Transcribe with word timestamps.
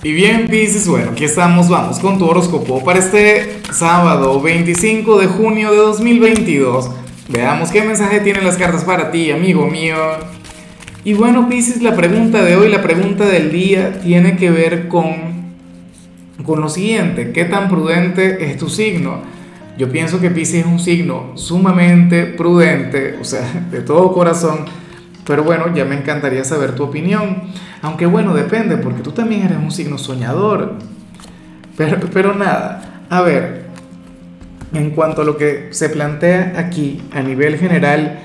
Y 0.00 0.12
bien, 0.12 0.46
Pisces, 0.46 0.86
bueno, 0.86 1.10
aquí 1.10 1.24
estamos, 1.24 1.68
vamos 1.68 1.98
con 1.98 2.18
tu 2.18 2.26
horóscopo 2.26 2.84
para 2.84 3.00
este 3.00 3.58
sábado 3.72 4.40
25 4.40 5.18
de 5.18 5.26
junio 5.26 5.72
de 5.72 5.78
2022. 5.78 6.88
Veamos 7.28 7.72
qué 7.72 7.82
mensaje 7.82 8.20
tienen 8.20 8.44
las 8.44 8.56
cartas 8.56 8.84
para 8.84 9.10
ti, 9.10 9.32
amigo 9.32 9.66
mío. 9.66 9.96
Y 11.02 11.14
bueno, 11.14 11.48
Pisces, 11.48 11.82
la 11.82 11.96
pregunta 11.96 12.44
de 12.44 12.54
hoy, 12.54 12.68
la 12.68 12.80
pregunta 12.80 13.26
del 13.26 13.50
día, 13.50 13.98
tiene 14.00 14.36
que 14.36 14.52
ver 14.52 14.86
con, 14.86 15.16
con 16.44 16.60
lo 16.60 16.68
siguiente, 16.68 17.32
¿qué 17.32 17.44
tan 17.44 17.68
prudente 17.68 18.48
es 18.48 18.56
tu 18.56 18.68
signo? 18.68 19.22
Yo 19.78 19.90
pienso 19.90 20.20
que 20.20 20.30
Pisces 20.30 20.60
es 20.60 20.66
un 20.66 20.78
signo 20.78 21.32
sumamente 21.34 22.24
prudente, 22.24 23.16
o 23.20 23.24
sea, 23.24 23.66
de 23.72 23.80
todo 23.80 24.12
corazón 24.12 24.64
pero 25.28 25.44
bueno, 25.44 25.74
ya 25.74 25.84
me 25.84 25.94
encantaría 25.94 26.42
saber 26.42 26.74
tu 26.74 26.82
opinión. 26.82 27.42
Aunque 27.82 28.06
bueno, 28.06 28.32
depende, 28.34 28.78
porque 28.78 29.02
tú 29.02 29.12
también 29.12 29.42
eres 29.42 29.58
un 29.58 29.70
signo 29.70 29.98
soñador. 29.98 30.76
Pero, 31.76 31.98
pero 32.10 32.34
nada, 32.34 33.02
a 33.10 33.20
ver, 33.20 33.66
en 34.72 34.90
cuanto 34.90 35.20
a 35.20 35.24
lo 35.26 35.36
que 35.36 35.68
se 35.70 35.90
plantea 35.90 36.54
aquí 36.56 37.02
a 37.12 37.20
nivel 37.20 37.58
general, 37.58 38.20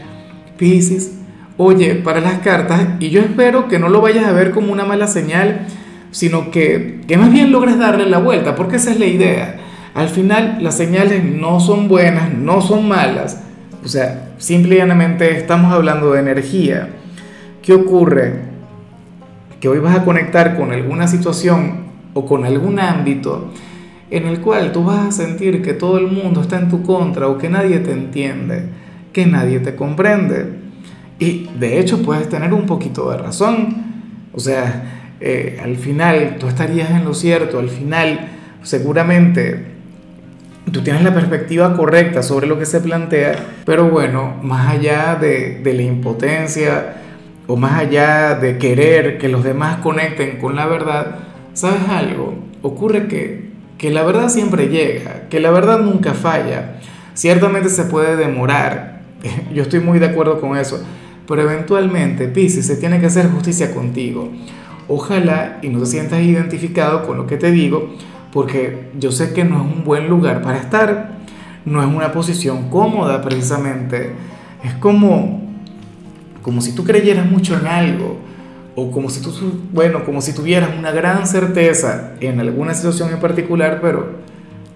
Pisces, 0.58 1.16
oye, 1.58 1.96
para 1.96 2.22
las 2.22 2.40
cartas, 2.40 2.82
y 3.02 3.10
yo 3.10 3.20
espero 3.20 3.68
que 3.68 3.80
no 3.80 3.90
lo 3.90 3.99
vayas 3.99 4.26
a 4.26 4.32
ver 4.32 4.52
como 4.52 4.72
una 4.72 4.85
mala 4.85 5.08
señal, 5.08 5.68
sino 6.12 6.52
que, 6.52 7.02
que 7.05 7.18
más 7.18 7.34
bien 7.34 7.52
logres 7.52 7.77
darle 7.77 8.05
la 8.05 8.20
vuelta, 8.20 8.55
porque 8.55 8.77
esa 8.77 8.91
es 8.91 8.99
la 8.99 9.08
idea. 9.08 9.58
Al 9.94 10.08
final 10.08 10.60
las 10.62 10.77
señales 10.77 11.22
no 11.26 11.60
son 11.60 11.90
buenas, 11.90 12.34
no 12.34 12.62
son 12.62 12.88
malas, 12.88 13.44
o 13.84 13.90
sea, 13.90 14.30
simple 14.38 14.76
y 14.76 14.77
llanamente 14.77 15.38
estamos 15.38 15.74
hablando 15.74 16.13
de 16.13 16.22
energía. 16.22 16.90
¿Qué 17.63 17.73
ocurre? 17.73 18.41
Que 19.62 19.70
hoy 19.70 19.80
vas 19.80 19.98
a 19.98 20.04
conectar 20.04 20.58
con 20.58 20.71
alguna 20.73 21.08
situación 21.08 21.85
o 22.13 22.26
con 22.26 22.44
algún 22.44 22.77
ámbito 22.77 23.52
en 24.12 24.27
el 24.27 24.41
cual 24.41 24.73
tú 24.73 24.84
vas 24.84 25.08
a 25.08 25.12
sentir 25.12 25.63
que 25.63 25.73
todo 25.73 25.98
el 25.98 26.07
mundo 26.07 26.41
está 26.41 26.60
en 26.60 26.70
tu 26.70 26.84
contra 26.84 27.27
o 27.29 27.38
que 27.38 27.49
nadie 27.49 27.79
te 27.79 27.93
entiende, 27.93 28.65
que 29.13 29.26
nadie 29.26 29.60
te 29.60 29.76
comprende. 29.76 30.54
Y 31.20 31.49
de 31.57 31.79
hecho 31.79 32.04
puedes 32.04 32.27
tener 32.27 32.54
un 32.54 32.65
poquito 32.65 33.10
de 33.10 33.18
razón. 33.18 33.76
O 34.34 34.40
sea, 34.40 35.16
eh, 35.21 35.57
al 35.63 35.77
final 35.77 36.35
tú 36.40 36.48
estarías 36.48 36.91
en 36.91 37.05
lo 37.05 37.13
cierto, 37.13 37.60
al 37.60 37.70
final 37.70 38.27
seguramente 38.62 39.68
tú 40.70 40.82
tienes 40.82 41.01
la 41.01 41.13
perspectiva 41.13 41.77
correcta 41.77 42.23
sobre 42.23 42.45
lo 42.45 42.60
que 42.60 42.66
se 42.66 42.82
plantea, 42.82 43.35
pero 43.66 43.90
bueno, 43.90 44.35
más 44.43 44.70
allá 44.70 45.16
de, 45.16 45.62
la 45.63 45.82
impotencia 45.82 46.98
o 47.48 47.55
más 47.55 47.80
allá 47.80 48.36
de 48.36 48.58
querer 48.58 49.18
que 49.18 49.30
los 49.30 49.44
demás 49.44 49.77
conecten 49.77 50.38
con 50.40 50.55
la 50.55 50.66
verdad, 50.66 51.20
¿sabes 51.54 51.82
algo? 51.90 52.35
Ocurre 52.62 53.08
que, 53.08 53.52
que 53.77 53.91
la 53.91 54.04
verdad 54.04 54.30
siempre 54.30 54.70
llega, 54.70 55.27
que 55.30 55.40
la 55.40 55.52
verdad 55.52 55.80
nunca 55.80 56.13
falla. 56.13 56.80
Ciertamente 57.13 57.70
se 57.70 57.84
puede 57.84 58.16
demorar, 58.16 59.02
yo 59.54 59.63
estoy 59.63 59.80
muy 59.80 60.00
de 60.00 60.08
acuerdo 60.08 60.40
con 60.40 60.58
eso, 60.58 60.84
pero 61.27 61.41
eventualmente, 61.41 62.27
Pisces, 62.27 62.66
se 62.66 62.76
tiene 62.76 63.00
que 63.00 63.08
hacer 63.08 63.30
justicia 63.30 63.74
contigo. 63.74 64.30
Ojalá 64.88 65.59
y 65.62 65.69
no 65.69 65.80
te 65.80 65.85
sientas 65.85 66.22
identificado 66.22 67.06
con 67.06 67.18
lo 67.18 67.28
que 67.28 67.38
te 67.38 67.52
digo, 67.52 67.94
porque 68.31 68.90
yo 69.00 69.12
sé 69.12 69.34
que 69.34 69.46
no 69.46 69.56
es 69.57 69.62
un 69.62 69.84
buen 69.84 70.09
lugar 70.09 70.41
para 70.41 70.57
estar, 70.57 71.19
no 71.66 71.81
es 71.81 71.88
una 71.88 72.12
posición 72.12 72.69
cómoda 72.69 73.22
precisamente, 73.22 74.12
es 74.63 74.74
como, 74.75 75.43
como 76.44 76.62
si 76.62 76.75
tú 76.75 76.84
creyeras 76.84 77.25
mucho 77.25 77.58
en 77.58 77.66
algo, 77.66 78.19
o 78.75 78.91
como 78.91 79.09
si 79.09 79.22
tú, 79.22 79.31
bueno, 79.72 80.03
como 80.03 80.22
si 80.22 80.34
tuvieras 80.34 80.69
una 80.78 80.91
gran 80.91 81.25
certeza 81.25 82.13
en 82.19 82.40
alguna 82.40 82.74
situación 82.74 83.12
en 83.12 83.19
particular, 83.19 83.80
pero, 83.81 84.18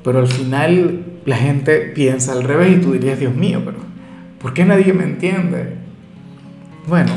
pero 0.03 0.19
al 0.19 0.27
final 0.27 1.03
la 1.25 1.35
gente 1.35 1.79
piensa 1.93 2.31
al 2.31 2.43
revés 2.43 2.77
y 2.77 2.81
tú 2.81 2.93
dirías, 2.93 3.19
Dios 3.19 3.35
mío, 3.35 3.61
pero 3.65 3.77
¿por 4.39 4.53
qué 4.53 4.65
nadie 4.65 4.93
me 4.93 5.03
entiende? 5.03 5.75
Bueno, 6.87 7.11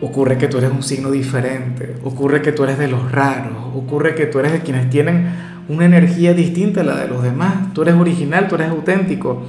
ocurre 0.00 0.38
que 0.38 0.48
tú 0.48 0.58
eres 0.58 0.70
un 0.70 0.82
signo 0.82 1.10
diferente, 1.10 1.94
ocurre 2.04 2.42
que 2.42 2.52
tú 2.52 2.64
eres 2.64 2.78
de 2.78 2.88
los 2.88 3.10
raros, 3.10 3.56
ocurre 3.74 4.14
que 4.14 4.26
tú 4.26 4.38
eres 4.38 4.52
de 4.52 4.60
quienes 4.60 4.90
tienen 4.90 5.30
una 5.68 5.84
energía 5.84 6.34
distinta 6.34 6.82
a 6.82 6.84
la 6.84 6.96
de 6.96 7.08
los 7.08 7.22
demás, 7.22 7.72
tú 7.72 7.82
eres 7.82 7.94
original, 7.94 8.48
tú 8.48 8.56
eres 8.56 8.68
auténtico. 8.68 9.44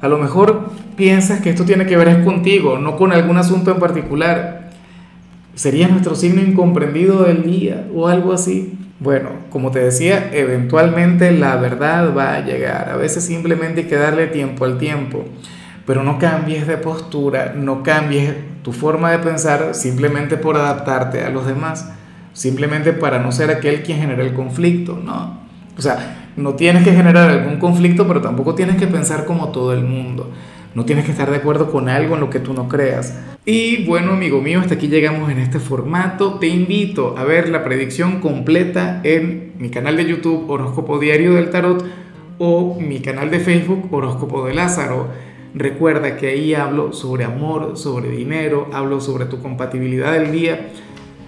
A 0.00 0.08
lo 0.08 0.18
mejor 0.18 0.70
piensas 0.96 1.40
que 1.40 1.50
esto 1.50 1.64
tiene 1.64 1.86
que 1.86 1.96
ver 1.96 2.08
es 2.08 2.24
contigo, 2.24 2.78
no 2.78 2.96
con 2.96 3.12
algún 3.12 3.38
asunto 3.38 3.70
en 3.70 3.78
particular. 3.78 4.70
¿Sería 5.54 5.88
nuestro 5.88 6.14
signo 6.14 6.42
incomprendido 6.42 7.24
del 7.24 7.44
día 7.44 7.86
o 7.94 8.08
algo 8.08 8.32
así? 8.32 8.78
Bueno, 9.00 9.30
como 9.50 9.70
te 9.70 9.80
decía, 9.80 10.30
eventualmente 10.32 11.30
la 11.32 11.56
verdad 11.56 12.16
va 12.16 12.34
a 12.34 12.44
llegar. 12.44 12.88
A 12.90 12.96
veces 12.96 13.24
simplemente 13.24 13.82
hay 13.82 13.86
que 13.86 13.96
darle 13.96 14.26
tiempo 14.28 14.64
al 14.64 14.78
tiempo. 14.78 15.24
Pero 15.86 16.02
no 16.02 16.18
cambies 16.18 16.66
de 16.66 16.78
postura, 16.78 17.52
no 17.54 17.82
cambies 17.82 18.34
tu 18.62 18.72
forma 18.72 19.10
de 19.10 19.18
pensar 19.18 19.74
simplemente 19.74 20.36
por 20.36 20.56
adaptarte 20.56 21.22
a 21.22 21.30
los 21.30 21.46
demás, 21.46 21.92
simplemente 22.32 22.92
para 22.94 23.18
no 23.18 23.30
ser 23.32 23.50
aquel 23.50 23.82
quien 23.82 23.98
genera 23.98 24.22
el 24.22 24.32
conflicto, 24.32 24.98
¿no? 25.04 25.43
O 25.76 25.82
sea, 25.82 26.30
no 26.36 26.54
tienes 26.54 26.84
que 26.84 26.92
generar 26.92 27.30
algún 27.30 27.58
conflicto, 27.58 28.06
pero 28.06 28.20
tampoco 28.20 28.54
tienes 28.54 28.76
que 28.76 28.86
pensar 28.86 29.24
como 29.24 29.50
todo 29.50 29.72
el 29.72 29.84
mundo. 29.84 30.30
No 30.74 30.84
tienes 30.84 31.04
que 31.04 31.12
estar 31.12 31.30
de 31.30 31.36
acuerdo 31.36 31.70
con 31.70 31.88
algo 31.88 32.14
en 32.14 32.20
lo 32.20 32.30
que 32.30 32.40
tú 32.40 32.52
no 32.52 32.68
creas. 32.68 33.16
Y 33.44 33.84
bueno, 33.84 34.12
amigo 34.12 34.40
mío, 34.40 34.60
hasta 34.60 34.74
aquí 34.74 34.88
llegamos 34.88 35.30
en 35.30 35.38
este 35.38 35.60
formato. 35.60 36.38
Te 36.40 36.48
invito 36.48 37.14
a 37.16 37.24
ver 37.24 37.48
la 37.48 37.62
predicción 37.62 38.20
completa 38.20 39.00
en 39.04 39.52
mi 39.58 39.70
canal 39.70 39.96
de 39.96 40.06
YouTube 40.06 40.50
Horóscopo 40.50 40.98
Diario 40.98 41.34
del 41.34 41.50
Tarot 41.50 41.84
o 42.38 42.78
mi 42.80 43.00
canal 43.00 43.30
de 43.30 43.38
Facebook 43.38 43.88
Horóscopo 43.92 44.46
de 44.46 44.54
Lázaro. 44.54 45.08
Recuerda 45.54 46.16
que 46.16 46.28
ahí 46.28 46.54
hablo 46.54 46.92
sobre 46.92 47.22
amor, 47.22 47.76
sobre 47.76 48.08
dinero, 48.08 48.68
hablo 48.72 49.00
sobre 49.00 49.26
tu 49.26 49.40
compatibilidad 49.40 50.12
del 50.12 50.32
día. 50.32 50.70